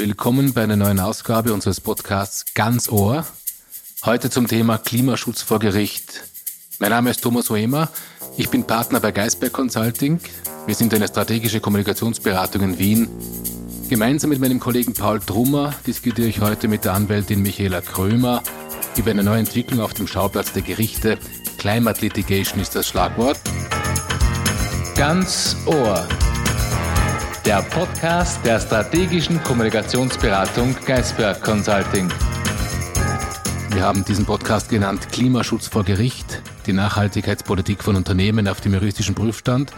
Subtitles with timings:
[0.00, 3.26] Willkommen bei einer neuen Ausgabe unseres Podcasts Ganz Ohr.
[4.02, 6.22] Heute zum Thema Klimaschutz vor Gericht.
[6.78, 7.90] Mein Name ist Thomas Oemer.
[8.38, 10.18] Ich bin Partner bei Geisberg Consulting.
[10.64, 13.08] Wir sind eine strategische Kommunikationsberatung in Wien.
[13.90, 18.42] Gemeinsam mit meinem Kollegen Paul Trummer diskutiere ich heute mit der Anwältin Michaela Krömer
[18.96, 21.18] über eine neue Entwicklung auf dem Schauplatz der Gerichte.
[21.58, 23.38] Climate Litigation ist das Schlagwort.
[24.96, 26.08] Ganz Ohr
[27.44, 32.08] der Podcast der strategischen Kommunikationsberatung Geisberg Consulting.
[33.70, 39.14] Wir haben diesen Podcast genannt Klimaschutz vor Gericht, die Nachhaltigkeitspolitik von Unternehmen auf dem juristischen
[39.14, 39.72] Prüfstand.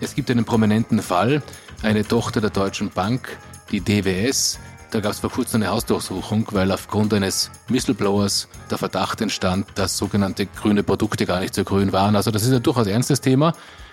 [0.00, 1.42] Es gibt einen prominenten Fall,
[1.82, 3.38] eine Tochter der Deutschen Bank,
[3.70, 4.58] die DWS,
[4.90, 9.98] da gab es vor kurzem eine Hausdurchsuchung, weil aufgrund eines Whistleblowers der Verdacht entstand, dass
[9.98, 12.16] sogenannte grüne Produkte gar nicht so grün waren.
[12.16, 13.52] Also das ist ein durchaus ernstes Thema.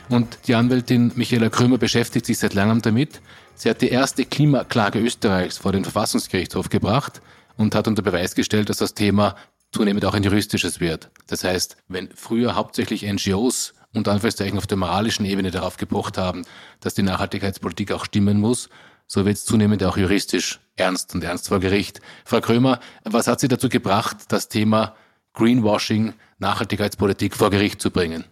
[0.10, 3.22] Und die Anwältin Michaela Krömer beschäftigt sich seit langem damit.
[3.56, 7.22] Sie hat die erste Klimaklage Österreichs vor den Verfassungsgerichtshof gebracht
[7.58, 9.36] und hat unter Beweis gestellt, dass das Thema
[9.72, 11.10] zunehmend auch ein juristisches wird.
[11.28, 16.44] Das heißt, wenn früher hauptsächlich NGOs unter Anführungszeichen auf der moralischen Ebene darauf gepocht haben,
[16.82, 18.70] dass die Nachhaltigkeitspolitik auch stimmen muss,
[19.08, 22.02] so wird es zunehmend auch juristisch ernst und ernst vor Gericht.
[22.26, 24.96] Frau Krömer, was hat Sie dazu gebracht, das Thema
[25.34, 28.26] Greenwashing, Nachhaltigkeitspolitik vor Gericht zu bringen?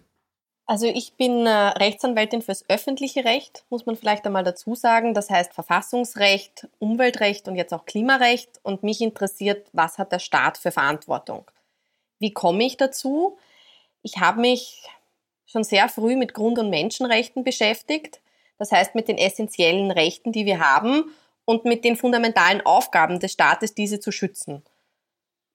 [0.66, 5.12] Also ich bin äh, Rechtsanwältin fürs öffentliche Recht, muss man vielleicht einmal dazu sagen.
[5.12, 8.60] Das heißt Verfassungsrecht, Umweltrecht und jetzt auch Klimarecht.
[8.62, 11.44] Und mich interessiert, was hat der Staat für Verantwortung?
[12.18, 13.36] Wie komme ich dazu?
[14.02, 14.82] Ich habe mich
[15.44, 18.20] schon sehr früh mit Grund- und Menschenrechten beschäftigt.
[18.58, 21.12] Das heißt mit den essentiellen Rechten, die wir haben
[21.44, 24.62] und mit den fundamentalen Aufgaben des Staates, diese zu schützen.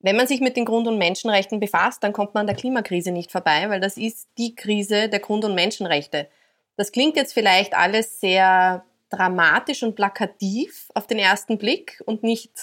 [0.02, 3.12] Wenn man sich mit den Grund- und Menschenrechten befasst, dann kommt man an der Klimakrise
[3.12, 6.30] nicht vorbei, weil das ist die Krise der Grund- und Menschenrechte.
[6.78, 12.54] Das klingt jetzt vielleicht alles sehr dramatisch und plakativ auf den ersten Blick und nicht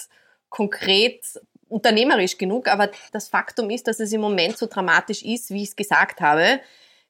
[0.49, 1.23] konkret
[1.69, 5.69] unternehmerisch genug, aber das Faktum ist, dass es im Moment so dramatisch ist, wie ich
[5.69, 6.59] es gesagt habe.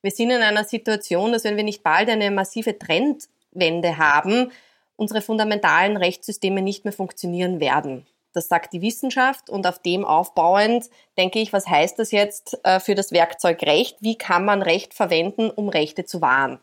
[0.02, 4.52] Wir sind in einer Situation, dass wenn wir nicht bald eine massive Trendwende haben,
[4.96, 8.06] unsere fundamentalen Rechtssysteme nicht mehr funktionieren werden.
[8.34, 12.80] Das sagt die Wissenschaft und auf dem aufbauend denke ich, was heißt das jetzt äh,
[12.80, 13.98] für das Werkzeug Recht?
[14.02, 16.60] Wie kann man Recht verwenden, um Rechte zu wahren?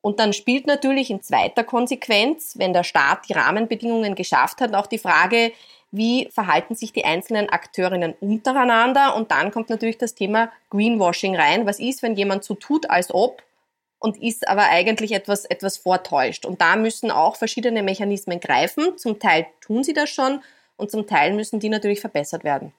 [0.00, 4.86] Und dann spielt natürlich in zweiter Konsequenz, wenn der Staat die Rahmenbedingungen geschafft hat, auch
[4.86, 5.52] die Frage,
[5.90, 9.16] wie verhalten sich die einzelnen Akteurinnen untereinander?
[9.16, 11.66] Und dann kommt natürlich das Thema Greenwashing rein.
[11.66, 13.42] Was ist, wenn jemand so tut, als ob
[13.98, 16.44] und ist aber eigentlich etwas, etwas vortäuscht?
[16.44, 18.98] Und da müssen auch verschiedene Mechanismen greifen.
[18.98, 20.42] Zum Teil tun sie das schon,
[20.78, 22.72] und zum Teil müssen die natürlich verbessert werden.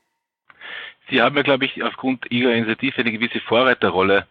[1.10, 4.28] Sie haben ja, glaube ich, aufgrund Ihrer Initiative eine gewisse Vorreiterrolle,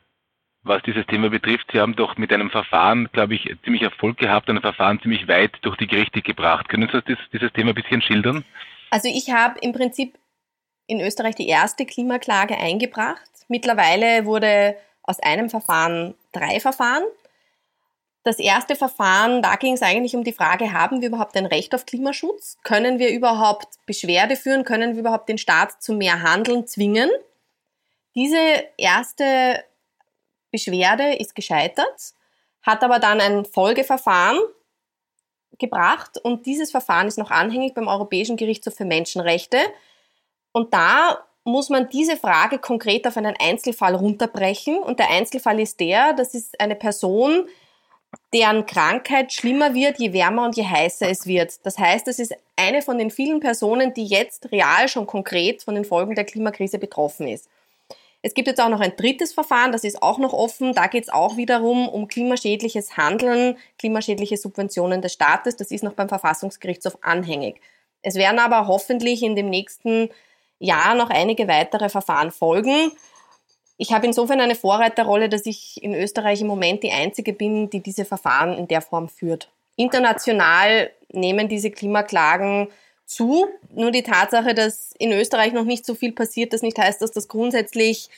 [0.62, 1.67] was dieses Thema betrifft.
[1.73, 5.53] Sie haben doch mit einem Verfahren, glaube ich, ziemlich Erfolg gehabt, ein Verfahren ziemlich weit
[5.62, 6.69] durch die Gerichte gebracht.
[6.69, 8.45] Können Sie das, dieses Thema ein bisschen schildern?
[8.91, 10.19] Also ich habe im Prinzip
[10.87, 13.31] in Österreich die erste Klimaklage eingebracht.
[13.49, 17.03] Mittlerweile wurde aus einem Verfahren drei Verfahren.
[18.25, 21.75] Das erste Verfahren, da ging es eigentlich um die Frage, haben wir überhaupt ein Recht
[21.75, 22.59] auf Klimaschutz?
[22.65, 24.65] Können wir überhaupt Beschwerde führen?
[24.65, 27.11] Können wir überhaupt den Staat zu mehr Handeln zwingen?
[28.15, 28.39] Diese
[28.77, 29.65] erste
[30.51, 32.12] Beschwerde ist gescheitert,
[32.62, 34.39] hat aber dann ein Folgeverfahren
[35.59, 39.59] gebracht und dieses Verfahren ist noch anhängig beim Europäischen Gerichtshof für Menschenrechte.
[40.53, 44.78] Und da muss man diese Frage konkret auf einen Einzelfall runterbrechen.
[44.78, 47.49] Und der Einzelfall ist der, das ist eine Person,
[48.33, 51.65] deren Krankheit schlimmer wird, je wärmer und je heißer es wird.
[51.65, 55.75] Das heißt, es ist eine von den vielen Personen, die jetzt real schon konkret von
[55.75, 57.49] den Folgen der Klimakrise betroffen ist.
[58.21, 60.75] Es gibt jetzt auch noch ein drittes Verfahren, das ist auch noch offen.
[60.75, 65.57] Da geht es auch wiederum um klimaschädliches Handeln, klimaschädliche Subventionen des Staates.
[65.57, 67.61] Das ist noch beim Verfassungsgerichtshof anhängig.
[68.03, 70.11] Es werden aber hoffentlich in dem nächsten
[70.59, 72.91] Jahr noch einige weitere Verfahren folgen.
[73.78, 77.81] Ich habe insofern eine Vorreiterrolle, dass ich in Österreich im Moment die Einzige bin, die
[77.81, 79.49] diese Verfahren in der Form führt.
[79.77, 82.69] International nehmen diese Klimaklagen
[83.06, 83.47] zu.
[83.75, 87.13] Nur die Tatsache, dass in Österreich noch nicht so viel passiert, das nicht heißt, dass
[87.13, 88.10] das grundsätzlich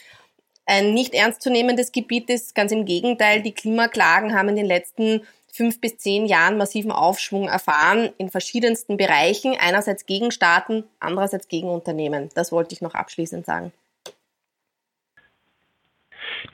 [0.64, 2.54] ein nicht ernstzunehmendes Gebiet ist.
[2.54, 7.48] Ganz im Gegenteil, die Klimaklagen haben in den letzten fünf bis zehn Jahren massiven Aufschwung
[7.48, 9.56] erfahren in verschiedensten Bereichen.
[9.60, 12.30] Einerseits gegen Staaten, andererseits gegen Unternehmen.
[12.34, 13.72] Das wollte ich noch abschließend sagen.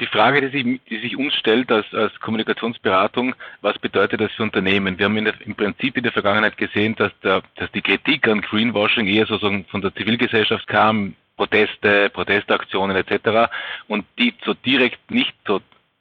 [0.00, 4.42] Die Frage, die sich, die sich uns stellt als, als Kommunikationsberatung, was bedeutet das für
[4.42, 4.98] Unternehmen?
[4.98, 8.40] Wir haben der, im Prinzip in der Vergangenheit gesehen, dass, der, dass die Kritik an
[8.40, 13.50] Greenwashing eher sozusagen von der Zivilgesellschaft kam, Proteste, Protestaktionen etc.
[13.88, 15.60] und die so direkt nicht so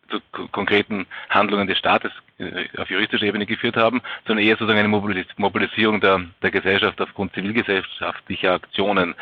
[0.09, 0.19] zu
[0.51, 5.99] konkreten Handlungen des Staates äh, auf juristischer Ebene geführt haben, sondern eher sozusagen eine Mobilisierung
[5.99, 9.15] der, der Gesellschaft aufgrund zivilgesellschaftlicher Aktionen.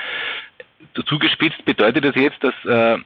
[1.06, 3.00] Zugespitzt bedeutet das jetzt, dass, äh,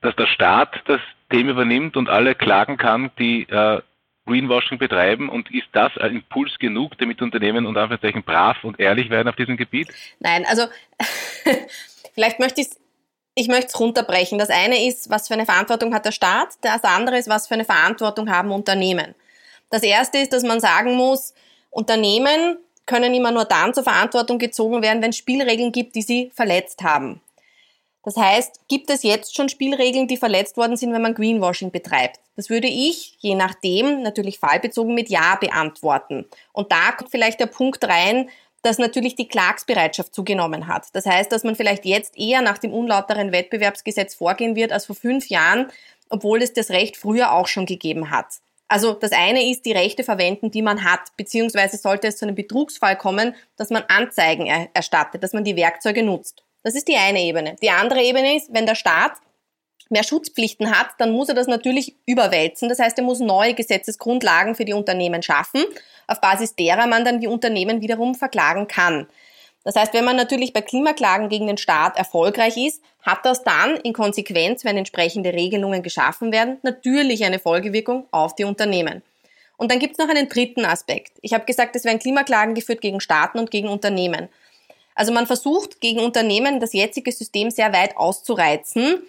[0.00, 1.00] dass der Staat das
[1.30, 3.80] Thema übernimmt und alle klagen kann, die äh,
[4.26, 9.10] Greenwashing betreiben und ist das ein Impuls genug, damit Unternehmen und Anführungszeichen brav und ehrlich
[9.10, 9.88] werden auf diesem Gebiet?
[10.20, 10.66] Nein, also
[12.14, 12.68] vielleicht möchte ich
[13.36, 14.38] ich möchte es runterbrechen.
[14.38, 17.54] Das eine ist, was für eine Verantwortung hat der Staat, das andere ist, was für
[17.54, 19.14] eine Verantwortung haben Unternehmen.
[19.70, 21.32] Das erste ist, dass man sagen muss,
[21.70, 26.30] Unternehmen können immer nur dann zur Verantwortung gezogen werden, wenn es Spielregeln gibt, die sie
[26.34, 27.20] verletzt haben.
[28.02, 32.18] Das heißt, gibt es jetzt schon Spielregeln, die verletzt worden sind, wenn man Greenwashing betreibt?
[32.34, 36.24] Das würde ich, je nachdem, natürlich fallbezogen mit Ja beantworten.
[36.52, 38.30] Und da kommt vielleicht der Punkt rein,
[38.62, 40.86] dass natürlich die Klagsbereitschaft zugenommen hat.
[40.92, 44.96] Das heißt, dass man vielleicht jetzt eher nach dem unlauteren Wettbewerbsgesetz vorgehen wird als vor
[44.96, 45.70] fünf Jahren,
[46.08, 48.26] obwohl es das Recht früher auch schon gegeben hat.
[48.68, 52.36] Also das eine ist die Rechte verwenden, die man hat, beziehungsweise sollte es zu einem
[52.36, 56.44] Betrugsfall kommen, dass man Anzeigen erstattet, dass man die Werkzeuge nutzt.
[56.62, 57.56] Das ist die eine Ebene.
[57.62, 59.12] Die andere Ebene ist, wenn der Staat
[59.88, 62.68] mehr Schutzpflichten hat, dann muss er das natürlich überwälzen.
[62.68, 65.64] Das heißt, er muss neue Gesetzesgrundlagen für die Unternehmen schaffen,
[66.06, 69.08] auf Basis derer man dann die Unternehmen wiederum verklagen kann.
[69.64, 73.76] Das heißt, wenn man natürlich bei Klimaklagen gegen den Staat erfolgreich ist, hat das dann
[73.76, 79.02] in Konsequenz, wenn entsprechende Regelungen geschaffen werden, natürlich eine Folgewirkung auf die Unternehmen.
[79.58, 81.18] Und dann gibt es noch einen dritten Aspekt.
[81.20, 84.30] Ich habe gesagt, es werden Klimaklagen geführt gegen Staaten und gegen Unternehmen.
[85.00, 89.02] Also man versucht gegen Unternehmen das jetzige System sehr weit auszureizen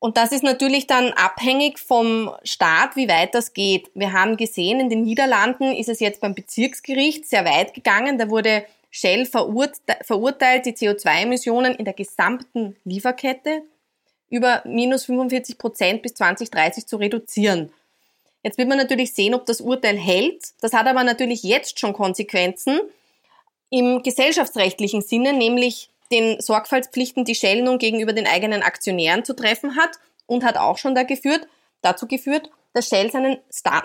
[0.00, 3.90] und das ist natürlich dann abhängig vom Staat, wie weit das geht.
[3.94, 8.16] Wir haben gesehen, in den Niederlanden ist es jetzt beim Bezirksgericht sehr weit gegangen.
[8.16, 13.62] Da wurde Shell verurteilt, die CO2-Emissionen in der gesamten Lieferkette
[14.30, 17.70] über minus 45 Prozent bis 2030 zu reduzieren.
[18.42, 20.54] Jetzt wird man natürlich sehen, ob das Urteil hält.
[20.62, 22.80] Das hat aber natürlich jetzt schon Konsequenzen
[23.70, 29.76] im gesellschaftsrechtlichen Sinne, nämlich den Sorgfaltspflichten, die Shell nun gegenüber den eigenen Aktionären zu treffen
[29.76, 31.46] hat und hat auch schon da geführt,
[31.82, 33.38] dazu geführt, dass Shell seinen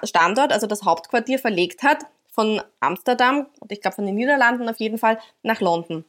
[0.04, 4.80] Standort, also das Hauptquartier, verlegt hat von Amsterdam und ich glaube von den Niederlanden auf
[4.80, 6.06] jeden Fall nach London.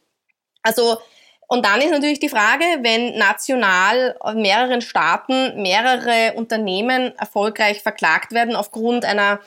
[0.63, 0.99] Also
[1.47, 8.33] und dann ist natürlich die Frage, wenn national in mehreren Staaten mehrere Unternehmen erfolgreich verklagt
[8.33, 9.41] werden aufgrund einer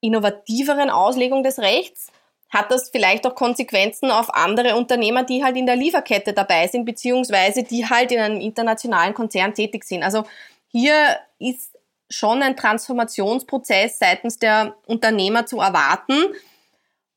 [0.00, 2.12] innovativeren Auslegung des Rechts,
[2.50, 6.84] hat das vielleicht auch Konsequenzen auf andere Unternehmer, die halt in der Lieferkette dabei sind,
[6.84, 10.02] beziehungsweise die halt in einem internationalen Konzern tätig sind.
[10.02, 10.24] Also
[10.68, 10.94] hier
[11.38, 11.74] ist
[12.08, 16.14] schon ein Transformationsprozess seitens der Unternehmer zu erwarten.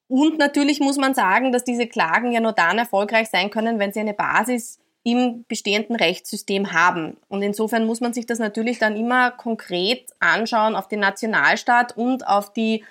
[0.08, 3.94] Und natürlich muss man sagen, dass diese Klagen ja nur dann erfolgreich sein können, wenn
[3.94, 7.18] sie eine Basis im bestehenden Rechtssystem haben.
[7.30, 12.28] Und insofern muss man sich das natürlich dann immer konkret anschauen auf den Nationalstaat und
[12.28, 12.84] auf die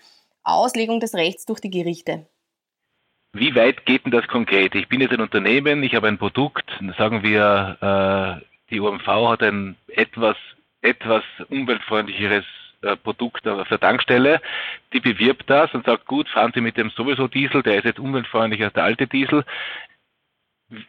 [0.47, 2.27] Auslegung des Rechts durch die Gerichte.
[3.33, 4.75] Wie weit geht denn das konkret?
[4.75, 9.43] Ich bin jetzt ein Unternehmen, ich habe ein Produkt, sagen wir, äh, die OMV hat
[9.43, 10.37] ein etwas,
[10.81, 12.45] etwas umweltfreundlicheres
[12.83, 14.41] äh, Produkt auf der Tankstelle,
[14.93, 17.99] die bewirbt das und sagt, gut, fahren Sie mit dem sowieso Diesel, der ist jetzt
[17.99, 19.45] umweltfreundlicher als der alte Diesel.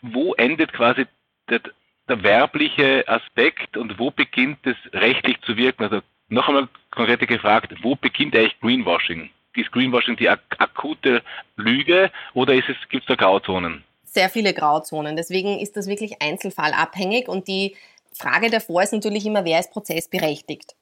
[0.01, 1.05] Wo endet quasi
[1.49, 1.61] der,
[2.07, 5.83] der werbliche Aspekt und wo beginnt es rechtlich zu wirken?
[5.83, 9.29] Also noch einmal konkret gefragt, wo beginnt eigentlich Greenwashing?
[9.57, 11.21] Ist Greenwashing die ak akute
[11.55, 13.83] Lüge oder gibt es da Grauzonen?
[14.05, 15.15] Sehr viele Grauzonen.
[15.15, 17.75] Deswegen ist das wirklich einzelfallabhängig und die
[18.13, 20.75] Frage davor ist natürlich immer, wer ist prozessberechtigt?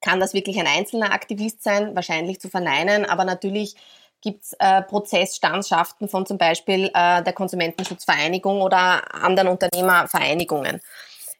[0.00, 1.94] Kann das wirklich ein einzelner Aktivist sein?
[1.94, 3.74] Wahrscheinlich zu verneinen, aber natürlich
[4.20, 10.80] gibt es äh, Prozessstandschaften von zum Beispiel äh, der Konsumentenschutzvereinigung oder anderen Unternehmervereinigungen.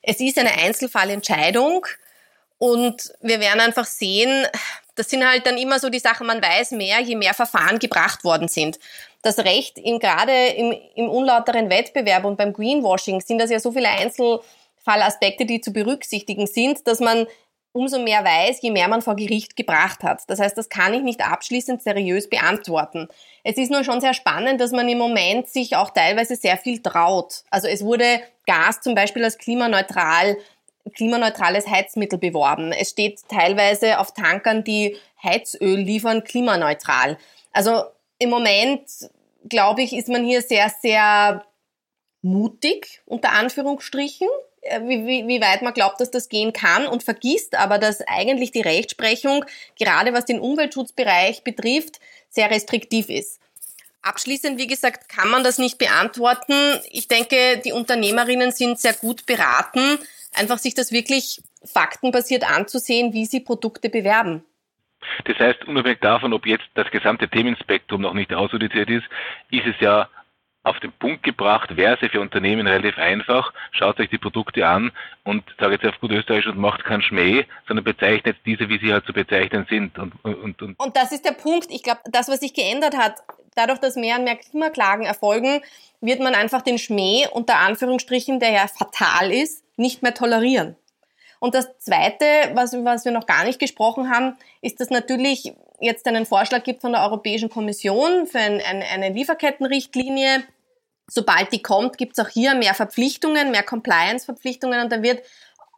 [0.02, 1.86] Es ist eine Einzelfallentscheidung
[2.58, 4.46] und wir werden einfach sehen,
[4.94, 8.24] das sind halt dann immer so die Sachen, man weiß mehr, je mehr Verfahren gebracht
[8.24, 8.78] worden sind.
[9.22, 13.72] Das Recht, in, gerade im, im unlauteren Wettbewerb und beim Greenwashing sind das ja so
[13.72, 17.26] viele Einzelfallaspekte, die zu berücksichtigen sind, dass man
[17.74, 20.22] umso mehr weiß, je mehr man vor Gericht gebracht hat.
[20.28, 23.08] Das heißt, das kann ich nicht abschließend seriös beantworten.
[23.42, 26.80] Es ist nur schon sehr spannend, dass man im Moment sich auch teilweise sehr viel
[26.80, 27.42] traut.
[27.50, 30.36] Also es wurde Gas zum Beispiel als klimaneutral
[30.94, 32.72] klimaneutrales Heizmittel beworben.
[32.72, 37.18] Es steht teilweise auf Tankern, die Heizöl liefern, klimaneutral.
[37.52, 37.84] Also
[38.18, 38.88] im Moment,
[39.48, 41.44] glaube ich, ist man hier sehr, sehr
[42.22, 44.28] mutig, unter Anführungsstrichen,
[44.62, 48.00] äh, wie, wie, wie weit man glaubt, dass das gehen kann und vergisst aber, dass
[48.06, 49.44] eigentlich die Rechtsprechung,
[49.78, 52.00] gerade was den Umweltschutzbereich betrifft,
[52.30, 53.40] sehr restriktiv ist.
[54.02, 56.54] Abschließend, wie gesagt, kann man das nicht beantworten.
[56.90, 59.98] Ich denke, die Unternehmerinnen sind sehr gut beraten,
[60.34, 64.44] einfach sich das wirklich faktenbasiert anzusehen, wie sie Produkte bewerben.
[65.24, 69.04] Das heißt, unabhängig davon, ob jetzt das gesamte Themenspektrum noch nicht aussortiert ist,
[69.50, 70.08] ist es ja
[70.64, 74.90] auf den Punkt gebracht, wäre es für Unternehmen relativ einfach, schaut euch die Produkte an
[75.22, 78.92] und sage jetzt auf gut Österreich und macht keinen Schmäh, sondern bezeichnet diese, wie sie
[78.92, 79.98] halt zu bezeichnen sind.
[79.98, 80.80] Und, und, und.
[80.80, 81.66] und das ist der Punkt.
[81.70, 83.16] Ich glaube, das, was sich geändert hat,
[83.54, 85.60] dadurch, dass mehr und mehr Klimaklagen erfolgen,
[86.00, 90.76] wird man einfach den Schmäh unter Anführungsstrichen, der ja fatal ist, nicht mehr tolerieren.
[91.40, 96.06] Und das Zweite, was, was wir noch gar nicht gesprochen haben, ist, dass natürlich jetzt
[96.06, 100.44] einen Vorschlag gibt von der Europäischen Kommission für ein, ein, eine Lieferkettenrichtlinie.
[101.06, 105.24] Sobald die kommt, gibt es auch hier mehr Verpflichtungen, mehr Compliance-Verpflichtungen und da wird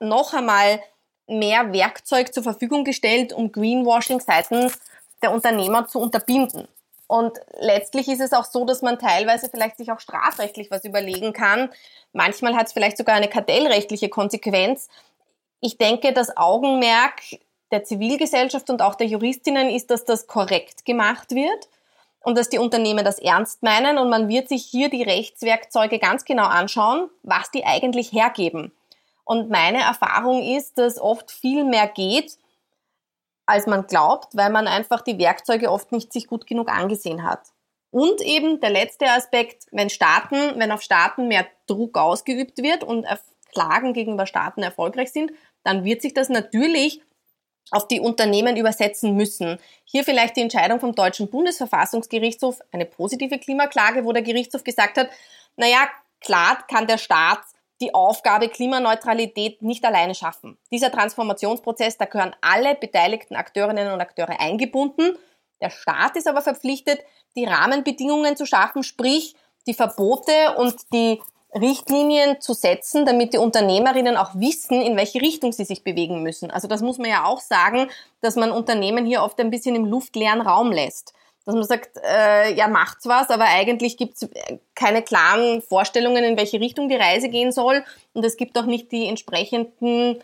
[0.01, 0.81] noch einmal
[1.27, 4.79] mehr Werkzeug zur Verfügung gestellt, um Greenwashing seitens
[5.23, 6.69] der Unternehmer zu unterbinden.
[7.09, 11.33] Und letztlich ist es auch so, dass man teilweise vielleicht sich auch strafrechtlich was überlegen
[11.33, 11.71] kann.
[12.13, 14.89] Manchmal hat es vielleicht sogar eine kartellrechtliche Konsequenz,
[15.61, 17.23] ich denke, das Augenmerk
[17.73, 21.69] der Zivilgesellschaft und auch der Juristinnen ist, dass das korrekt gemacht wird
[22.27, 26.25] und dass die Unternehmen das ernst meinen und man wird sich hier die Rechtswerkzeuge ganz
[26.25, 28.73] genau anschauen, was die eigentlich hergeben.
[29.25, 32.37] Und meine Erfahrung ist, dass oft viel mehr geht,
[33.47, 37.53] als man glaubt, weil man einfach die Werkzeuge oft nicht sich gut genug angesehen hat.
[37.93, 43.07] Und eben der letzte Aspekt, wenn Staaten, wenn auf Staaten mehr Druck ausgeübt wird und
[43.53, 45.31] Klagen gegenüber Staaten erfolgreich sind,
[45.63, 47.03] dann wird sich das natürlich
[47.71, 49.59] auf die Unternehmen übersetzen müssen.
[49.85, 55.09] Hier vielleicht die Entscheidung vom Deutschen Bundesverfassungsgerichtshof, eine positive Klimaklage, wo der Gerichtshof gesagt hat,
[55.57, 55.89] naja,
[56.21, 57.41] klar kann der Staat
[57.81, 60.57] die Aufgabe Klimaneutralität nicht alleine schaffen.
[60.71, 65.19] Dieser Transformationsprozess, da gehören alle beteiligten Akteurinnen und Akteure eingebunden.
[65.61, 67.01] Der Staat ist aber verpflichtet,
[67.37, 69.35] die Rahmenbedingungen zu schaffen, sprich
[69.67, 71.21] die Verbote und die
[71.55, 76.51] Richtlinien zu setzen, damit die Unternehmerinnen auch wissen, in welche Richtung sie sich bewegen müssen.
[76.51, 77.89] Also das muss man ja auch sagen,
[78.21, 81.15] dass man Unternehmen hier oft ein bisschen im luftleeren Raum lässt.
[81.45, 84.29] Dass man sagt, äh, ja, macht's was, aber eigentlich gibt's
[84.75, 87.85] keine klaren Vorstellungen, in welche Richtung die Reise gehen soll.
[88.13, 90.21] Und es gibt auch nicht die entsprechenden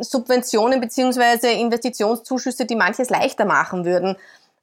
[0.00, 4.16] Subventionen beziehungsweise Investitionszuschüsse, die manches leichter machen würden.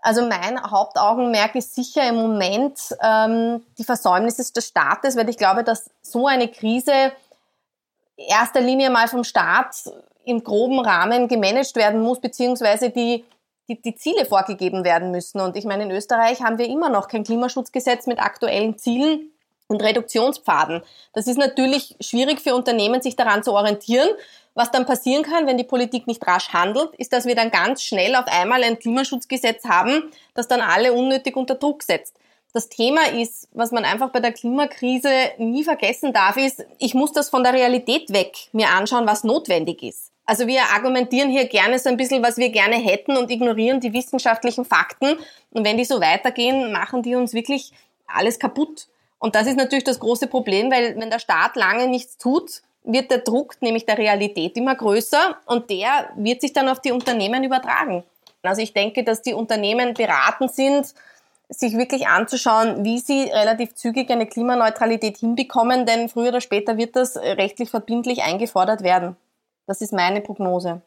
[0.05, 5.63] Also mein Hauptaugenmerk ist sicher im Moment ähm, die Versäumnisse des Staates, weil ich glaube,
[5.63, 7.11] dass so eine Krise
[8.15, 9.89] erster Linie mal vom Staat
[10.23, 13.25] im groben Rahmen gemanagt werden muss, beziehungsweise die,
[13.67, 15.41] die, die Ziele vorgegeben werden müssen.
[15.41, 19.31] Und ich meine, in Österreich haben wir immer noch kein Klimaschutzgesetz mit aktuellen Zielen
[19.67, 20.81] und Reduktionspfaden.
[21.13, 24.09] Das ist natürlich schwierig für Unternehmen, sich daran zu orientieren.
[24.53, 27.83] Was dann passieren kann, wenn die Politik nicht rasch handelt, ist, dass wir dann ganz
[27.83, 32.15] schnell auf einmal ein Klimaschutzgesetz haben, das dann alle unnötig unter Druck setzt.
[32.53, 37.11] Das Thema ist, was man einfach bei der Klimakrise nie vergessen darf, ist, ich muss
[37.11, 40.13] das von der Realität weg mir anschauen, was notwendig ist.
[40.25, 43.91] Also wir argumentieren hier gerne so ein bisschen, was wir gerne hätten und ignorieren die
[43.91, 45.17] wissenschaftlichen Fakten.
[45.51, 47.73] Und wenn die so weitergehen, machen die uns wirklich
[48.07, 48.87] alles kaputt.
[49.19, 53.09] Und das ist natürlich das große Problem, weil wenn der Staat lange nichts tut, wird
[53.09, 57.43] der Druck nämlich der Realität immer größer und der wird sich dann auf die Unternehmen
[57.43, 58.03] übertragen.
[58.43, 60.93] Also ich denke, dass die Unternehmen beraten sind,
[61.49, 66.95] sich wirklich anzuschauen, wie sie relativ zügig eine Klimaneutralität hinbekommen, denn früher oder später wird
[66.95, 69.15] das rechtlich verbindlich eingefordert werden.
[69.65, 70.81] Das ist meine Prognose.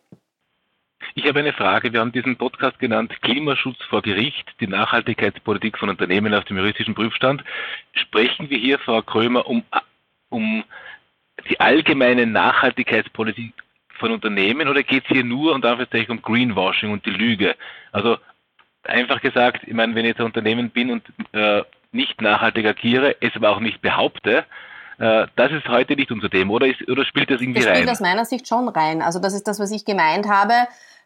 [1.14, 1.92] Ich habe eine Frage.
[1.92, 6.94] Wir haben diesen Podcast genannt Klimaschutz vor Gericht, die Nachhaltigkeitspolitik von Unternehmen auf dem juristischen
[6.94, 7.42] Prüfstand.
[7.92, 9.64] Sprechen wir hier, Frau Krömer, um,
[10.28, 10.64] um
[11.48, 13.52] die allgemeine Nachhaltigkeitspolitik
[13.98, 17.56] von Unternehmen oder geht es hier nur und Anführungszeichen um Greenwashing und die Lüge?
[17.92, 18.18] Also
[18.84, 21.02] einfach gesagt, ich meine, wenn ich jetzt ein Unternehmen bin und
[21.32, 21.62] äh,
[21.92, 24.44] nicht nachhaltig agiere, es aber auch nicht behaupte,
[24.98, 27.74] das ist heute nicht unser Thema, oder, ist, oder spielt das irgendwie das rein?
[27.74, 29.00] Das spielt aus meiner Sicht schon rein.
[29.00, 30.54] Also das ist das, was ich gemeint habe,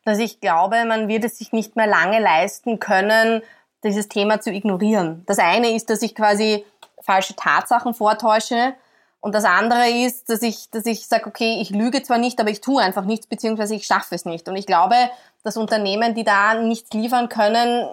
[0.04, 3.42] dass ich glaube, man wird es sich nicht mehr lange leisten können,
[3.84, 5.22] dieses Thema zu ignorieren.
[5.26, 6.64] Das eine ist, dass ich quasi
[7.02, 8.74] falsche Tatsachen vortäusche,
[9.22, 12.50] und das andere ist, dass ich, dass ich sage, okay, ich lüge zwar nicht, aber
[12.50, 14.48] ich tue einfach nichts, beziehungsweise ich schaffe es nicht.
[14.48, 14.96] Und ich glaube,
[15.44, 17.86] dass Unternehmen, die da nichts liefern können,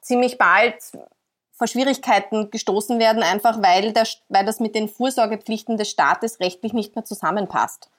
[0.00, 0.76] ziemlich bald
[1.60, 6.72] vor Schwierigkeiten gestoßen werden, einfach weil, der, weil das mit den Vorsorgepflichten des Staates rechtlich
[6.72, 7.90] nicht mehr zusammenpasst.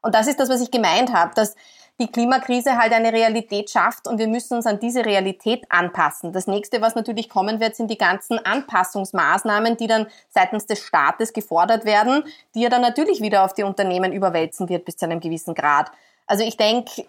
[0.00, 1.54] Und das ist das, was ich gemeint habe, dass
[2.00, 6.32] die Klimakrise halt eine Realität schafft und wir müssen uns an diese Realität anpassen.
[6.32, 11.34] Das nächste, was natürlich kommen wird, sind die ganzen Anpassungsmaßnahmen, die dann seitens des Staates
[11.34, 12.24] gefordert werden,
[12.54, 15.92] die er dann natürlich wieder auf die Unternehmen überwälzen wird bis zu einem gewissen Grad.
[16.26, 17.04] Also ich denke,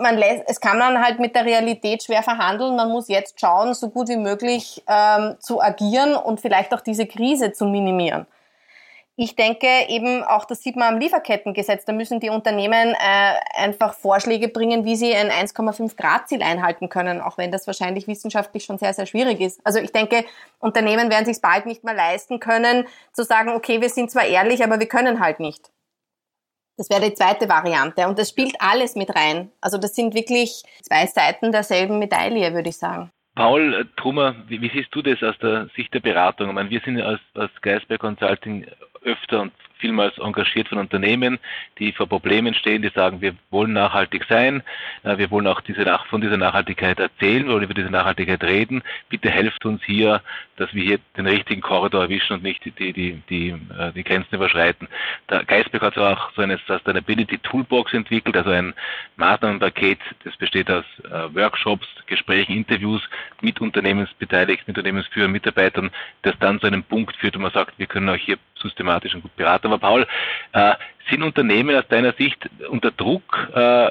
[0.00, 2.76] man lässt, es kann man halt mit der Realität schwer verhandeln.
[2.76, 7.06] Man muss jetzt schauen, so gut wie möglich ähm, zu agieren und vielleicht auch diese
[7.06, 8.26] Krise zu minimieren.
[9.16, 13.94] Ich denke eben, auch das sieht man am Lieferkettengesetz, da müssen die Unternehmen äh, einfach
[13.94, 18.64] Vorschläge bringen, wie sie ein 1,5 Grad Ziel einhalten können, auch wenn das wahrscheinlich wissenschaftlich
[18.64, 19.60] schon sehr, sehr schwierig ist.
[19.62, 20.24] Also ich denke,
[20.58, 24.64] Unternehmen werden sich bald nicht mehr leisten können, zu sagen, okay, wir sind zwar ehrlich,
[24.64, 25.70] aber wir können halt nicht.
[26.76, 28.06] Das wäre die zweite Variante.
[28.06, 29.50] Und das spielt alles mit rein.
[29.60, 33.10] Also das sind wirklich zwei Seiten derselben Medaille, würde ich sagen.
[33.36, 36.48] Paul Trummer, wie, wie, siehst du das aus der Sicht der Beratung?
[36.48, 38.66] Ich meine, wir sind als, als Geisberg Consulting
[39.02, 41.38] öfter und vielmals engagiert von Unternehmen,
[41.78, 44.62] die vor Problemen stehen, die sagen, wir wollen nachhaltig sein,
[45.02, 48.82] äh, wir wollen auch diese, von dieser Nachhaltigkeit erzählen, wir wollen über diese Nachhaltigkeit reden.
[49.08, 50.22] Bitte helft uns hier,
[50.56, 54.04] dass wir hier den richtigen Korridor erwischen und nicht die, die, die, die, äh, die
[54.04, 54.88] Grenzen überschreiten.
[55.28, 58.74] Der Geisberg hat auch so eine Sustainability Toolbox entwickelt, also ein
[59.16, 63.02] Maßnahmenpaket, das besteht aus äh, Workshops, Gesprächen, Interviews
[63.40, 65.90] mit Unternehmensbeteiligten, Unternehmensführern, Mitarbeitern,
[66.22, 69.22] das dann zu einem Punkt führt, wo man sagt, wir können euch hier systematisch und
[69.22, 69.63] gut beraten.
[69.64, 70.06] Aber Paul,
[70.52, 70.74] äh,
[71.10, 73.48] sind Unternehmen aus deiner Sicht unter Druck?
[73.54, 73.90] Äh,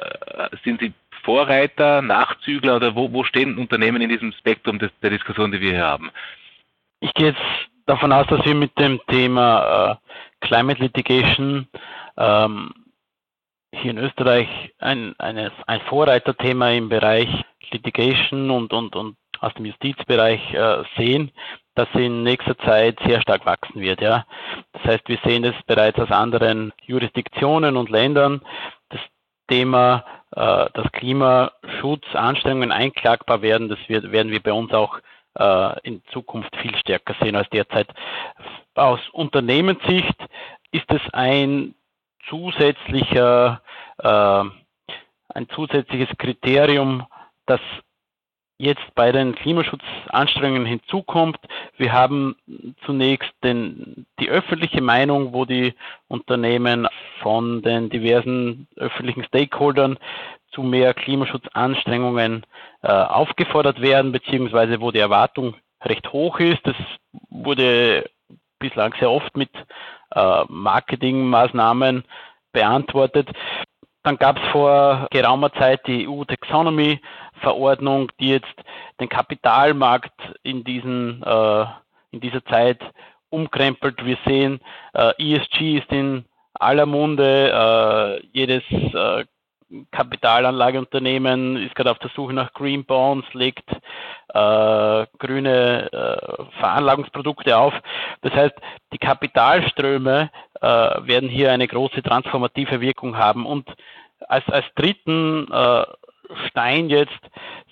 [0.64, 5.52] sind sie Vorreiter, Nachzügler oder wo, wo stehen Unternehmen in diesem Spektrum des, der Diskussion,
[5.52, 6.10] die wir hier haben?
[7.00, 7.40] Ich gehe jetzt
[7.86, 11.66] davon aus, dass wir mit dem Thema äh, Climate Litigation
[12.16, 12.72] ähm,
[13.74, 17.28] hier in Österreich ein, eine, ein Vorreiterthema im Bereich
[17.70, 21.32] Litigation und, und, und aus dem Justizbereich äh, sehen
[21.74, 24.00] das in nächster Zeit sehr stark wachsen wird.
[24.00, 24.24] Ja.
[24.72, 28.42] Das heißt, wir sehen es bereits aus anderen Jurisdiktionen und Ländern.
[28.90, 29.00] Das
[29.48, 30.04] Thema,
[30.34, 34.98] äh, dass Klimaschutzanstrengungen einklagbar werden, das wird, werden wir bei uns auch
[35.38, 37.88] äh, in Zukunft viel stärker sehen als derzeit.
[38.74, 40.16] Aus Unternehmenssicht
[40.70, 41.74] ist es ein
[42.28, 43.60] zusätzlicher,
[43.98, 44.44] äh,
[45.34, 47.06] ein zusätzliches Kriterium,
[47.46, 47.60] das
[48.58, 51.38] jetzt bei den Klimaschutzanstrengungen hinzukommt.
[51.76, 52.36] Wir haben
[52.84, 55.74] zunächst den, die öffentliche Meinung, wo die
[56.08, 56.86] Unternehmen
[57.20, 59.98] von den diversen öffentlichen Stakeholdern
[60.52, 62.46] zu mehr Klimaschutzanstrengungen
[62.82, 66.60] äh, aufgefordert werden, beziehungsweise wo die Erwartung recht hoch ist.
[66.64, 66.76] Das
[67.28, 68.08] wurde
[68.60, 69.50] bislang sehr oft mit
[70.14, 72.04] äh, Marketingmaßnahmen
[72.52, 73.28] beantwortet.
[74.04, 78.54] Dann gab es vor geraumer Zeit die EU-Taxonomy-Verordnung, die jetzt
[79.00, 80.12] den Kapitalmarkt
[80.42, 81.64] in, diesen, äh,
[82.10, 82.82] in dieser Zeit
[83.30, 84.04] umkrempelt.
[84.04, 84.60] Wir sehen,
[84.92, 87.50] äh, ESG ist in aller Munde.
[87.50, 89.24] Äh, jedes äh,
[89.90, 93.68] Kapitalanlageunternehmen ist gerade auf der Suche nach Green Bonds, legt
[94.28, 97.74] äh, grüne äh, Veranlagungsprodukte auf.
[98.22, 98.54] Das heißt,
[98.92, 103.46] die Kapitalströme äh, werden hier eine große transformative Wirkung haben.
[103.46, 103.68] Und
[104.28, 105.84] als, als dritten äh,
[106.48, 107.20] Stein jetzt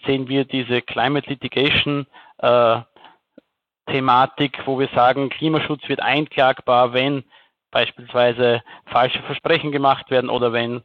[0.07, 2.07] sehen wir diese Climate Litigation
[2.38, 2.81] äh,
[3.87, 7.25] Thematik, wo wir sagen, Klimaschutz wird einklagbar, wenn
[7.71, 10.83] beispielsweise falsche Versprechen gemacht werden oder wenn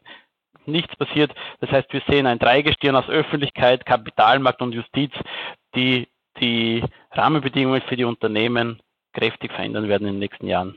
[0.68, 1.34] nichts passiert.
[1.60, 5.12] Das heißt, wir sehen ein Dreigestirn aus Öffentlichkeit, Kapitalmarkt und Justiz,
[5.76, 6.08] die
[6.40, 8.82] die Rahmenbedingungen für die Unternehmen
[9.14, 10.76] kräftig verändern werden in den nächsten Jahren.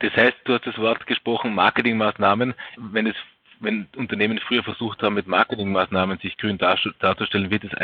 [0.00, 2.54] Das heißt, du hast das Wort gesprochen, Marketingmaßnahmen.
[2.76, 3.16] Wenn es
[3.60, 7.74] wenn Unternehmen früher versucht haben, mit Marketingmaßnahmen sich grün darzustellen, wird es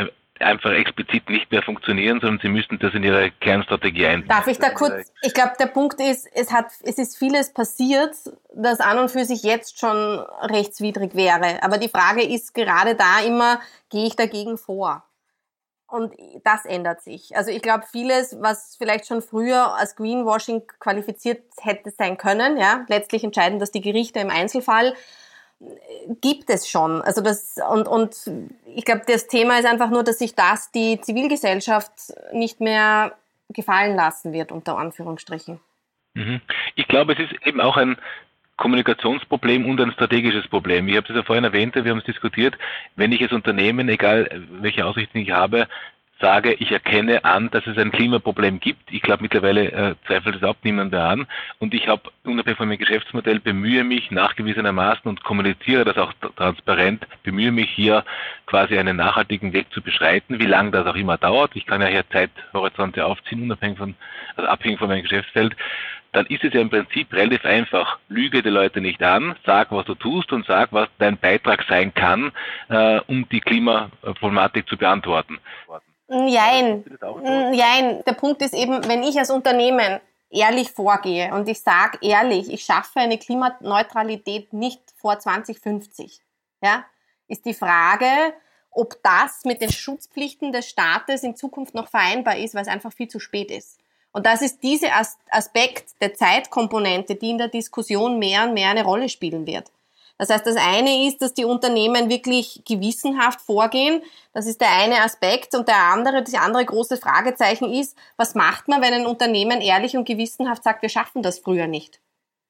[0.41, 4.29] einfach explizit nicht mehr funktionieren, sondern sie müssten das in ihre Kernstrategie einbauen.
[4.29, 8.15] Darf ich da kurz, ich glaube, der Punkt ist, es hat, es ist vieles passiert,
[8.53, 11.61] das an und für sich jetzt schon rechtswidrig wäre.
[11.63, 15.03] Aber die Frage ist gerade da immer, gehe ich dagegen vor?
[15.89, 17.37] Und das ändert sich.
[17.37, 22.85] Also ich glaube, vieles, was vielleicht schon früher als Greenwashing qualifiziert hätte sein können, ja,
[22.89, 24.93] letztlich entscheiden das die Gerichte im Einzelfall
[26.21, 27.01] gibt es schon.
[27.01, 28.15] Also das, und, und
[28.75, 31.91] ich glaube, das Thema ist einfach nur, dass sich das die Zivilgesellschaft
[32.31, 33.15] nicht mehr
[33.49, 35.59] gefallen lassen wird, unter Anführungsstrichen.
[36.13, 36.41] Mhm.
[36.75, 37.97] Ich glaube, es ist eben auch ein
[38.57, 40.87] Kommunikationsproblem und ein strategisches Problem.
[40.87, 42.57] Ich habe das ja vorhin erwähnt, wir haben es diskutiert.
[42.95, 45.67] Wenn ich als Unternehmen, egal welche Aussichten ich habe,
[46.19, 48.91] sage, ich erkenne an, dass es ein Klimaproblem gibt.
[48.91, 51.27] Ich glaube, mittlerweile äh, zweifelt es auch niemand mehr an.
[51.59, 57.05] Und ich habe unabhängig von meinem Geschäftsmodell bemühe mich nachgewiesenermaßen und kommuniziere das auch transparent,
[57.23, 58.03] bemühe mich hier
[58.45, 61.51] quasi einen nachhaltigen Weg zu beschreiten, wie lange das auch immer dauert.
[61.55, 63.95] Ich kann ja hier Zeithorizonte aufziehen, unabhängig von,
[64.35, 65.55] also abhängig von meinem Geschäftsfeld
[66.13, 67.99] dann ist es ja im Prinzip relativ einfach.
[68.09, 71.93] Lüge die Leute nicht an, sag, was du tust und sag, was dein Beitrag sein
[71.93, 72.31] kann,
[72.69, 75.37] äh, um die Klimaproblematik zu beantworten.
[76.09, 76.83] Jein.
[77.53, 78.03] Jein.
[78.05, 82.63] Der Punkt ist eben, wenn ich als Unternehmen ehrlich vorgehe und ich sage ehrlich, ich
[82.63, 86.21] schaffe eine Klimaneutralität nicht vor 2050,
[86.61, 86.85] ja,
[87.27, 88.07] ist die Frage,
[88.71, 92.93] ob das mit den Schutzpflichten des Staates in Zukunft noch vereinbar ist, weil es einfach
[92.93, 93.79] viel zu spät ist.
[94.11, 94.89] Und das ist dieser
[95.29, 99.71] Aspekt der Zeitkomponente, die in der Diskussion mehr und mehr eine Rolle spielen wird.
[100.17, 104.01] Das heißt, das eine ist, dass die Unternehmen wirklich gewissenhaft vorgehen.
[104.33, 105.53] Das ist der eine Aspekt.
[105.53, 109.95] Und der andere, das andere große Fragezeichen ist, was macht man, wenn ein Unternehmen ehrlich
[109.95, 111.99] und gewissenhaft sagt, wir schaffen das früher nicht?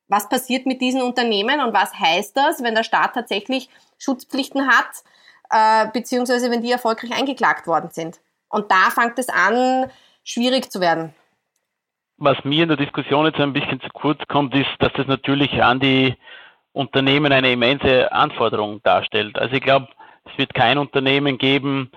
[0.07, 5.03] Was passiert mit diesen Unternehmen und was heißt das, wenn der Staat tatsächlich Schutzpflichten hat,
[5.49, 8.21] äh, beziehungsweise wenn die erfolgreich eingeklagt worden sind?
[8.47, 9.91] Und da fängt es an,
[10.23, 11.13] schwierig zu werden.
[12.17, 15.61] Was mir in der Diskussion jetzt ein bisschen zu kurz kommt, ist, dass das natürlich
[15.61, 16.15] an die
[16.77, 19.37] Unternehmen eine immense Anforderung darstellt.
[19.37, 19.87] Also ich glaube,
[20.25, 21.91] es wird kein Unternehmen geben,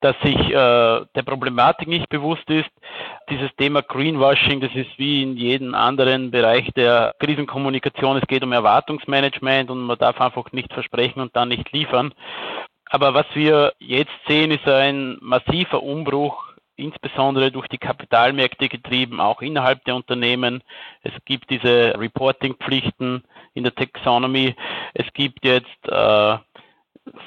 [0.00, 2.70] das sich äh, der Problematik nicht bewusst ist.
[3.30, 8.18] Dieses Thema Greenwashing, das ist wie in jedem anderen Bereich der Krisenkommunikation.
[8.18, 12.12] Es geht um Erwartungsmanagement und man darf einfach nicht versprechen und dann nicht liefern.
[12.88, 19.42] Aber was wir jetzt sehen, ist ein massiver Umbruch insbesondere durch die Kapitalmärkte getrieben, auch
[19.42, 20.62] innerhalb der Unternehmen.
[21.02, 24.54] Es gibt diese Reporting-Pflichten in der Taxonomy.
[24.94, 26.38] Es gibt jetzt äh,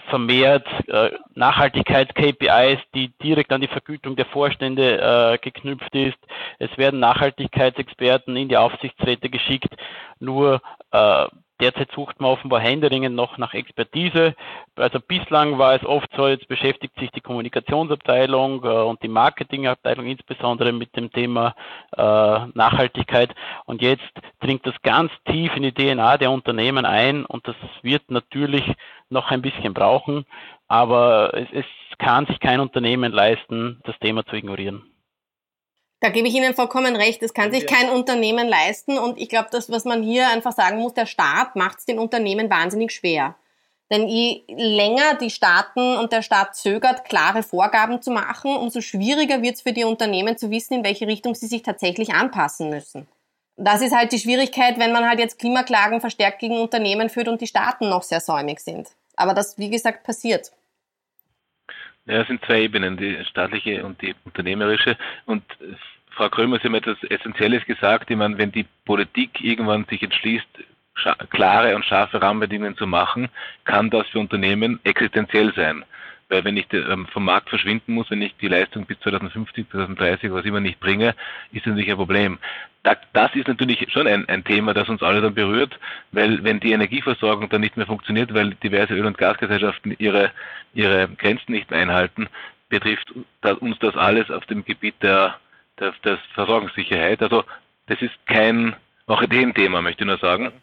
[0.09, 6.17] vermehrt äh, Nachhaltigkeits-KPIs, die direkt an die Vergütung der Vorstände äh, geknüpft ist.
[6.59, 9.73] Es werden Nachhaltigkeitsexperten in die Aufsichtsräte geschickt.
[10.19, 11.25] Nur äh,
[11.59, 14.33] Derzeit sucht man offenbar händeringend noch nach Expertise.
[14.77, 20.05] Also bislang war es oft so, jetzt beschäftigt sich die Kommunikationsabteilung äh, und die Marketingabteilung
[20.05, 21.55] insbesondere mit dem Thema
[21.97, 23.35] äh, Nachhaltigkeit.
[23.65, 28.09] Und jetzt dringt das ganz tief in die DNA der Unternehmen ein und das wird
[28.09, 28.63] natürlich
[29.09, 30.25] noch ein bisschen brauchen.
[30.69, 31.65] Aber es, es
[31.97, 34.88] kann sich kein Unternehmen leisten, das Thema zu ignorieren.
[36.01, 37.21] Da gebe ich Ihnen vollkommen recht.
[37.21, 38.97] Das kann sich kein Unternehmen leisten.
[38.97, 41.99] Und ich glaube, das, was man hier einfach sagen muss, der Staat macht es den
[41.99, 43.35] Unternehmen wahnsinnig schwer.
[43.91, 49.41] Denn je länger die Staaten und der Staat zögert, klare Vorgaben zu machen, umso schwieriger
[49.41, 53.07] wird es für die Unternehmen zu wissen, in welche Richtung sie sich tatsächlich anpassen müssen.
[53.57, 57.41] Das ist halt die Schwierigkeit, wenn man halt jetzt Klimaklagen verstärkt gegen Unternehmen führt und
[57.41, 58.89] die Staaten noch sehr säumig sind.
[59.15, 60.51] Aber das, wie gesagt, passiert.
[62.09, 64.97] Ja, es sind zwei Ebenen, die staatliche und die unternehmerische.
[65.25, 65.75] Und äh,
[66.09, 68.09] Frau Krömer, Sie haben etwas Essentielles gesagt.
[68.09, 70.47] Ich meine, wenn die Politik irgendwann sich entschließt,
[71.29, 73.29] klare und scharfe Rahmenbedingungen zu machen,
[73.63, 75.85] kann das für Unternehmen existenziell sein.
[76.29, 80.31] Weil wenn ich ähm, vom Markt verschwinden muss, wenn ich die Leistung bis 2050, 2030,
[80.31, 81.15] was immer nicht bringe,
[81.51, 82.37] ist natürlich ein Problem.
[82.83, 85.77] Das ist natürlich schon ein, ein Thema, das uns alle dann berührt,
[86.11, 90.31] weil wenn die Energieversorgung dann nicht mehr funktioniert, weil diverse Öl- und Gasgesellschaften ihre,
[90.73, 92.29] ihre Grenzen nicht einhalten,
[92.69, 93.11] betrifft
[93.59, 95.35] uns das alles auf dem Gebiet der,
[95.79, 97.21] der, der Versorgungssicherheit.
[97.21, 97.43] Also
[97.87, 98.75] das ist kein
[99.07, 100.53] Orchideenthema, möchte ich nur sagen.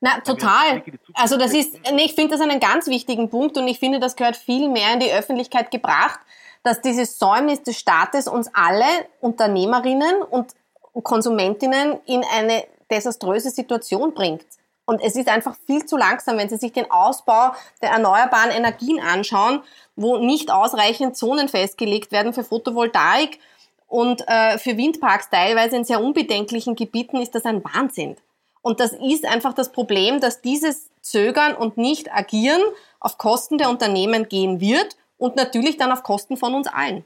[0.00, 0.82] Na, total.
[1.14, 4.14] Also das ist, nee, ich finde das einen ganz wichtigen Punkt und ich finde, das
[4.14, 6.20] gehört viel mehr in die Öffentlichkeit gebracht,
[6.62, 8.84] dass dieses Säumnis des Staates uns alle
[9.20, 10.54] Unternehmerinnen und
[11.02, 14.44] Konsumentinnen in eine desaströse Situation bringt.
[14.84, 19.00] Und es ist einfach viel zu langsam, wenn Sie sich den Ausbau der erneuerbaren Energien
[19.00, 19.62] anschauen,
[19.96, 23.38] wo nicht ausreichend Zonen festgelegt werden für Photovoltaik
[23.86, 28.16] und äh, für Windparks teilweise in sehr unbedenklichen Gebieten ist das ein Wahnsinn.
[28.62, 32.60] Und das ist einfach das Problem, dass dieses Zögern und nicht agieren
[33.00, 37.04] auf Kosten der Unternehmen gehen wird und natürlich dann auf Kosten von uns allen.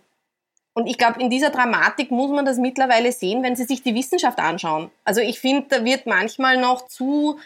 [0.75, 3.95] Und ich glaube, in dieser Dramatik muss man das mittlerweile sehen, wenn Sie sich die
[3.95, 4.91] Wissenschaft anschauen.
[5.05, 7.39] Also ich finde, da wird manchmal noch zu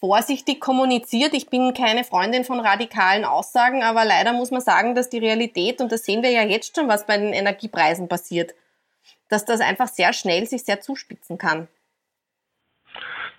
[0.00, 1.34] vorsichtig kommuniziert.
[1.34, 5.80] Ich bin keine Freundin von radikalen Aussagen, aber leider muss man sagen, dass die Realität,
[5.80, 8.54] und das sehen wir ja jetzt schon, was bei den Energiepreisen passiert,
[9.28, 11.68] dass das einfach sehr schnell sich sehr zuspitzen kann.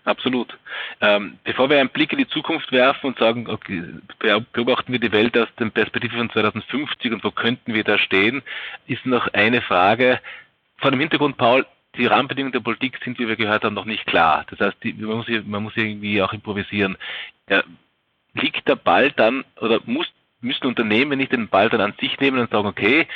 [0.05, 0.57] Absolut.
[0.99, 3.83] Ähm, bevor wir einen Blick in die Zukunft werfen und sagen, okay,
[4.51, 8.43] beobachten wir die Welt aus der Perspektive von 2050 und wo könnten wir da stehen,
[8.87, 10.19] ist noch eine Frage.
[10.77, 14.05] Vor dem Hintergrund, Paul, die Rahmenbedingungen der Politik sind, wie wir gehört haben, noch nicht
[14.05, 14.45] klar.
[14.49, 16.97] Das heißt, die, man, muss, man, muss, irgendwie auch improvisieren.
[17.49, 17.63] Ja,
[18.33, 20.11] liegt der Ball dann, oder muss,
[20.41, 23.07] müssen Unternehmen nicht den Ball dann an sich nehmen und sagen, okay,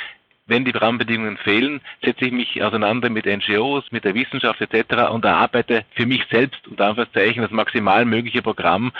[0.48, 5.10] wenn die Rahmenbedingungen fehlen, setze ich mich auseinander mit NGOs, mit der Wissenschaft etc.
[5.10, 8.92] und erarbeite für mich selbst unter Anführungszeichen das maximal mögliche Programm,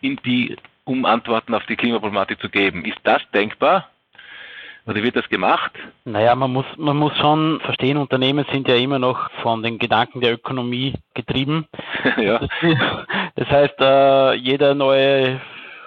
[0.00, 2.84] in die, um Antworten auf die Klimaproblematik zu geben.
[2.84, 3.88] Ist das denkbar?
[4.86, 5.72] Oder wird das gemacht?
[6.04, 10.20] Naja, man muss, man muss schon verstehen, Unternehmen sind ja immer noch von den Gedanken
[10.20, 11.66] der Ökonomie getrieben.
[12.16, 12.40] ja.
[13.34, 15.40] Das heißt, äh, jeder neue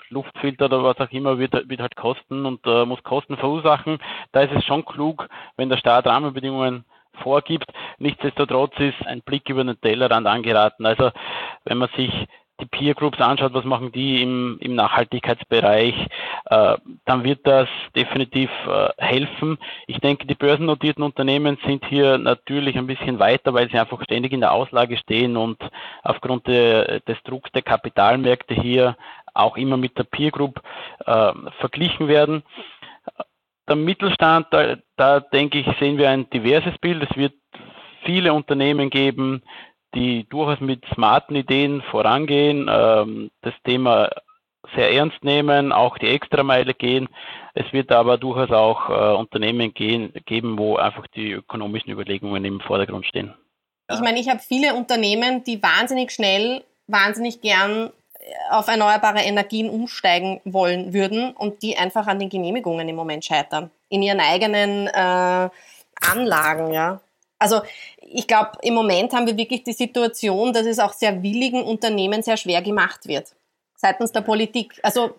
[0.10, 4.00] Luftfilter oder was auch immer wird, wird halt kosten und äh, muss Kosten verursachen.
[4.32, 6.86] Da ist es schon klug, wenn der Staat Rahmenbedingungen
[7.22, 7.72] vorgibt.
[7.98, 10.86] Nichtsdestotrotz ist ein Blick über den Tellerrand angeraten.
[10.86, 11.12] Also
[11.66, 12.12] wenn man sich
[12.60, 15.96] die Peer Groups anschaut, was machen die im, im Nachhaltigkeitsbereich,
[16.46, 19.58] äh, dann wird das definitiv äh, helfen.
[19.88, 24.34] Ich denke, die börsennotierten Unternehmen sind hier natürlich ein bisschen weiter, weil sie einfach ständig
[24.34, 25.58] in der Auslage stehen und
[26.04, 28.98] aufgrund de, des Drucks der Kapitalmärkte hier
[29.34, 30.62] auch immer mit der Peer Group
[31.06, 32.44] äh, verglichen werden.
[33.68, 37.08] Der Mittelstand, da, da denke ich, sehen wir ein diverses Bild.
[37.10, 37.34] Es wird
[38.04, 39.44] viele Unternehmen geben,
[39.96, 44.10] die durchaus mit smarten Ideen vorangehen, ähm, das Thema
[44.76, 47.08] sehr ernst nehmen, auch die Extrameile gehen.
[47.54, 52.60] Es wird aber durchaus auch äh, Unternehmen gehen, geben, wo einfach die ökonomischen Überlegungen im
[52.60, 53.34] Vordergrund stehen.
[53.92, 57.92] Ich meine, ich habe viele Unternehmen, die wahnsinnig schnell, wahnsinnig gern
[58.50, 63.72] auf erneuerbare Energien umsteigen wollen würden und die einfach an den Genehmigungen im Moment scheitern.
[63.90, 65.50] In ihren eigenen äh,
[66.02, 67.00] Anlagen, ja.
[67.38, 67.62] Also
[68.02, 72.22] ich glaube, im Moment haben wir wirklich die Situation, dass es auch sehr willigen Unternehmen
[72.22, 73.34] sehr schwer gemacht wird
[73.82, 74.78] seitens der Politik.
[74.84, 75.16] Also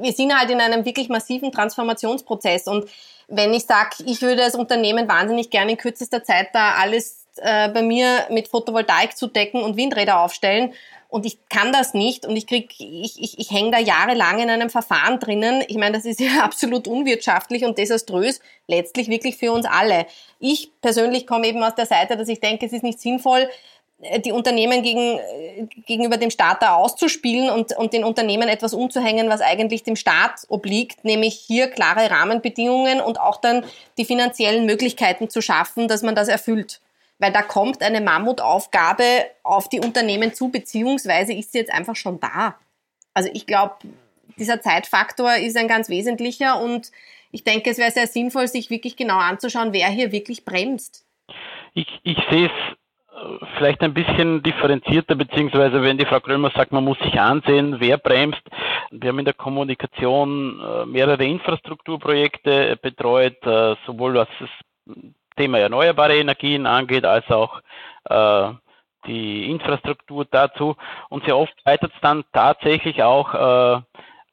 [0.00, 2.90] wir sind halt in einem wirklich massiven Transformationsprozess und
[3.28, 7.68] wenn ich sage, ich würde als Unternehmen wahnsinnig gerne in kürzester Zeit da alles äh,
[7.68, 10.74] bei mir mit Photovoltaik zu decken und Windräder aufstellen
[11.10, 14.48] und ich kann das nicht und ich krieg, ich, ich, ich hänge da jahrelang in
[14.48, 15.62] einem Verfahren drinnen.
[15.68, 20.06] Ich meine, das ist ja absolut unwirtschaftlich und desaströs, letztlich wirklich für uns alle.
[20.38, 23.48] Ich persönlich komme eben aus der Seite, dass ich denke, es ist nicht sinnvoll,
[24.02, 28.72] äh, die Unternehmen gegen, äh, gegenüber dem Staat da auszuspielen und, und den Unternehmen etwas
[28.72, 33.64] umzuhängen, was eigentlich dem Staat obliegt, nämlich hier klare Rahmenbedingungen und auch dann
[33.98, 36.80] die finanziellen Möglichkeiten zu schaffen, dass man das erfüllt
[37.20, 39.04] weil da kommt eine Mammutaufgabe
[39.44, 42.56] auf die Unternehmen zu, beziehungsweise ist sie jetzt einfach schon da.
[43.14, 43.76] Also ich glaube,
[44.38, 46.90] dieser Zeitfaktor ist ein ganz wesentlicher und
[47.30, 51.04] ich denke, es wäre sehr sinnvoll, sich wirklich genau anzuschauen, wer hier wirklich bremst.
[51.74, 56.72] Ich, ich sehe es äh, vielleicht ein bisschen differenzierter, beziehungsweise wenn die Frau Krömer sagt,
[56.72, 58.42] man muss sich ansehen, wer bremst.
[58.90, 64.48] Wir haben in der Kommunikation äh, mehrere Infrastrukturprojekte betreut, äh, sowohl was es
[65.40, 67.62] Thema erneuerbare Energien angeht, als auch
[68.04, 68.52] äh,
[69.06, 70.76] die Infrastruktur dazu.
[71.08, 73.80] Und sehr oft scheitert es dann tatsächlich auch äh,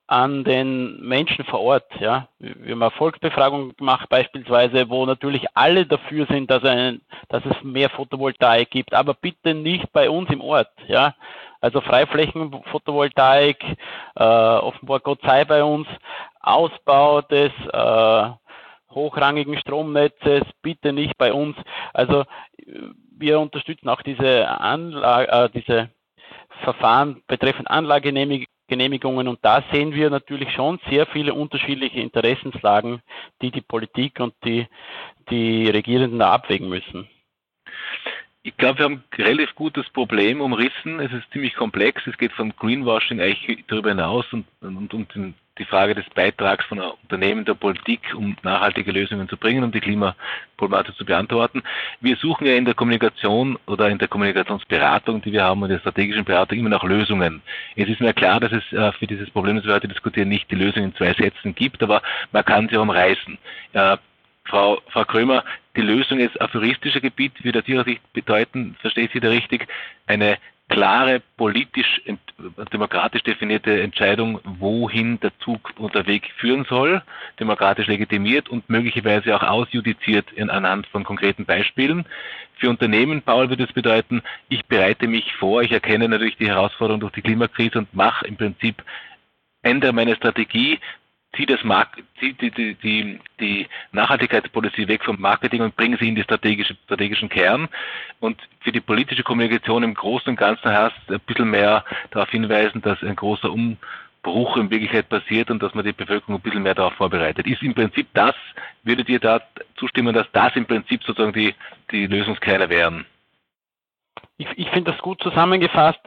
[0.08, 1.86] an den Menschen vor Ort.
[2.02, 2.28] Ja.
[2.40, 7.64] Wir haben eine Volksbefragung gemacht beispielsweise, wo natürlich alle dafür sind, dass, ein, dass es
[7.64, 10.72] mehr Photovoltaik gibt, aber bitte nicht bei uns im Ort.
[10.88, 11.16] Ja.
[11.62, 13.64] Also Freiflächen-Photovoltaik,
[14.16, 15.88] äh, offenbar Gott sei bei uns,
[16.42, 18.30] Ausbau des äh,
[18.98, 21.56] hochrangigen Stromnetzes, bitte nicht bei uns.
[21.94, 22.26] Also
[23.18, 25.90] wir unterstützen auch diese, Anlage, äh, diese
[26.64, 33.02] Verfahren betreffend Anlagegenehmigungen und da sehen wir natürlich schon sehr viele unterschiedliche Interessenslagen,
[33.42, 34.68] die die Politik und die,
[35.30, 37.08] die Regierenden da abwägen müssen.
[38.44, 41.02] Ich glaube, wir haben ein relativ gutes Problem umrissen.
[41.02, 42.08] Es ist ziemlich komplex.
[42.08, 46.66] Es geht von Greenwashing eigentlich darüber hinaus und, und, und den die Frage des Beitrags
[46.66, 51.64] von Unternehmen der Politik, um nachhaltige Lösungen zu bringen, um die Klimaproblematik zu beantworten.
[52.02, 55.80] Wir suchen ja in der Kommunikation oder in der Kommunikationsberatung, die wir haben, und der
[55.80, 57.42] strategischen Beratung immer nach Lösungen.
[57.76, 60.50] Es ist mir klar, dass es äh, für dieses Problem, das wir heute diskutieren, nicht
[60.52, 63.38] die Lösung in zwei Sätzen gibt, aber man kann sie umreißen.
[64.48, 65.44] Frau, Frau Krömer,
[65.76, 69.68] die Lösung ist aphoristischer Gebiet, würde aus Ihrer Sicht bedeuten, verstehe ich Sie da richtig,
[70.08, 70.38] eine
[70.70, 72.02] klare, politisch,
[72.74, 77.02] demokratisch definierte Entscheidung, wohin der Zug und der Weg führen soll,
[77.40, 82.06] demokratisch legitimiert und möglicherweise auch ausjudiziert in, anhand von konkreten Beispielen.
[82.56, 87.00] Für Unternehmen, Paul, würde es bedeuten, ich bereite mich vor, ich erkenne natürlich die Herausforderung
[87.00, 88.84] durch die Klimakrise und mache im Prinzip
[89.62, 90.80] ändere meine Strategie,
[91.36, 96.08] ziehe das Mark zieh die, die, die, die Nachhaltigkeitspolitik weg vom Marketing und bringe sie
[96.08, 97.68] in den strategische, strategischen Kern.
[98.20, 102.82] Und für die politische Kommunikation im Großen und Ganzen heißt ein bisschen mehr darauf hinweisen,
[102.82, 106.76] dass ein großer Umbruch in Wirklichkeit passiert und dass man die Bevölkerung ein bisschen mehr
[106.76, 107.46] darauf vorbereitet.
[107.46, 108.36] Ist im Prinzip das,
[108.84, 109.42] würdet ihr da
[109.76, 111.54] zustimmen, dass das im Prinzip sozusagen die,
[111.92, 113.06] die Lösungskerne wären?
[114.38, 116.02] Ich, ich finde das gut zusammengefasst.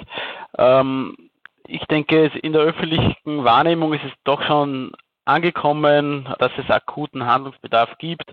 [0.59, 1.17] Ähm,
[1.67, 4.93] ich denke, in der öffentlichen Wahrnehmung ist es doch schon
[5.31, 8.31] angekommen, dass es akuten Handlungsbedarf gibt.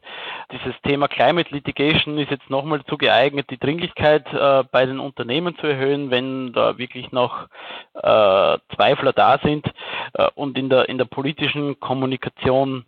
[0.51, 5.55] Dieses Thema Climate Litigation ist jetzt nochmal zu geeignet, die Dringlichkeit äh, bei den Unternehmen
[5.57, 7.47] zu erhöhen, wenn da wirklich noch
[7.93, 9.67] äh, Zweifler da sind.
[10.13, 12.85] Äh, und in der, in der politischen Kommunikation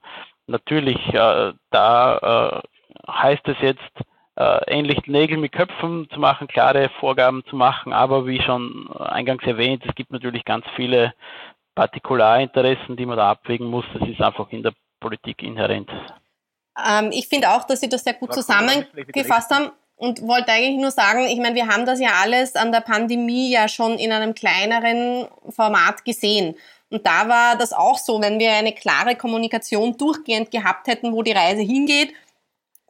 [0.48, 3.92] natürlich, äh, da äh, heißt es jetzt,
[4.40, 9.44] äh, ähnlich Nägel mit Köpfen zu machen, klare Vorgaben zu machen, aber wie schon eingangs
[9.44, 11.14] erwähnt, es gibt natürlich ganz viele
[11.80, 13.86] Partikularinteressen, die man da abwägen muss.
[13.94, 15.90] Das ist einfach in der Politik inhärent.
[16.86, 19.72] Ähm, ich finde auch, dass Sie das sehr gut zusammengefasst haben.
[19.96, 23.50] und wollte eigentlich nur sagen, ich meine, wir haben das ja alles an der Pandemie
[23.50, 26.56] ja schon in einem kleineren Format gesehen.
[26.90, 31.24] Und da war das auch so, wenn wir eine klare Kommunikation durchgehend gehabt hätten, wo
[31.24, 32.14] die Reise hingeht,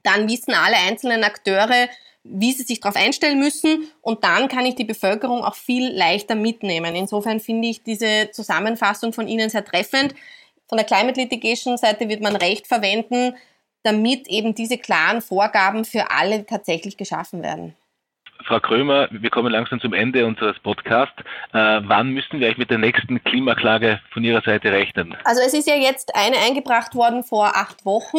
[0.02, 1.90] dann wissen alle einzelnen Akteure,
[2.24, 6.36] wie sie sich darauf einstellen müssen und dann kann ich die Bevölkerung auch viel leichter
[6.36, 6.96] mitnehmen.
[6.96, 10.14] Insofern finde ich diese Zusammenfassung von Ihnen sehr treffend.
[10.68, 13.36] Von der Climate Litigation Seite wird man Recht verwenden,
[13.84, 17.76] damit eben diese klaren Vorgaben für alle tatsächlich geschaffen werden.
[18.46, 21.20] Frau Krömer, wir kommen langsam zum Ende unseres Podcasts.
[21.54, 25.16] Äh, wann müssen wir eigentlich mit der nächsten Klimaklage von Ihrer Seite rechnen?
[25.26, 28.18] Also es ist ja jetzt eine eingebracht worden vor acht Wochen.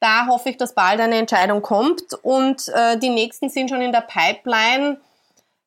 [0.00, 3.92] Da hoffe ich, dass bald eine Entscheidung kommt und äh, die nächsten sind schon in
[3.92, 4.98] der Pipeline,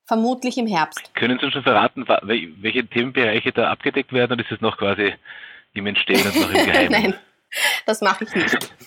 [0.06, 1.14] vermutlich im Herbst.
[1.16, 5.14] Können Sie uns schon verraten, welche Themenbereiche da abgedeckt werden oder ist es noch quasi
[5.74, 6.92] im Entstehen und noch im Geheimen?
[6.92, 7.14] Nein,
[7.86, 8.74] das mache ich nicht.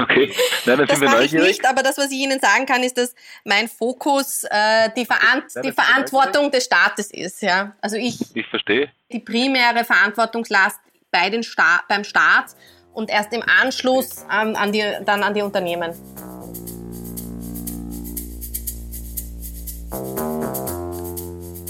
[0.00, 0.32] Okay,
[0.64, 3.68] Nein, das mache ich nicht, aber das, was ich Ihnen sagen kann, ist, dass mein
[3.68, 7.42] Fokus äh, die, Verant die Verantwortung des Staates ist.
[7.42, 7.76] Ja?
[7.82, 8.90] Also ich, ich verstehe.
[9.12, 10.78] Die primäre Verantwortungslast
[11.10, 12.56] bei den Sta beim Staat
[12.96, 15.92] und erst im Anschluss ähm, an die, dann an die Unternehmen.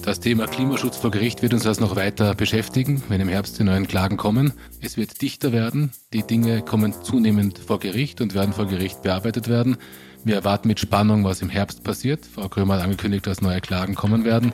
[0.02, 3.64] Das Thema Klimaschutz vor Gericht wird uns also noch weiter beschäftigen, wenn im Herbst die
[3.64, 4.52] neuen Klagen kommen.
[4.80, 5.90] Es wird dichter werden.
[6.12, 9.78] Die Dinge kommen zunehmend vor Gericht und werden vor Gericht bearbeitet werden.
[10.22, 12.24] Wir erwarten mit Spannung, was im Herbst passiert.
[12.24, 14.52] Frau Krömer hat angekündigt, dass neue Klagen kommen werden.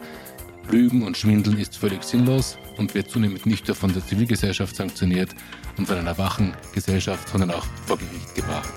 [0.70, 5.30] Lügen und Schwindeln ist völlig sinnlos und wird zunehmend nicht nur von der Zivilgesellschaft sanktioniert
[5.76, 8.72] und von einer wachen Gesellschaft, sondern auch vor Gericht gebracht.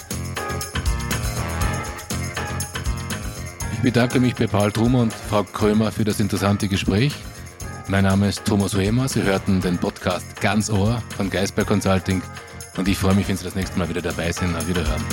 [3.73, 7.13] Ich bedanke mich bei Paul Trummer und Frau Krömer für das interessante Gespräch.
[7.87, 9.07] Mein Name ist Thomas Huemer.
[9.07, 12.21] Sie hörten den Podcast Ganz Ohr von Geisberg Consulting
[12.77, 14.55] und ich freue mich, wenn Sie das nächste Mal wieder dabei sind.
[14.55, 15.03] Auf Wiederhören.